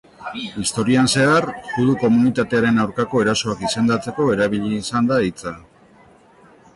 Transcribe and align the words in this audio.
Historian 0.61 1.09
zehar, 1.17 1.45
judu-komunitatearen 1.73 2.83
aurkako 2.85 3.21
erasoak 3.25 3.61
izendatzeko 3.67 4.27
erabili 4.37 4.73
izan 4.79 5.11
da 5.13 5.21
hitza. 5.27 5.53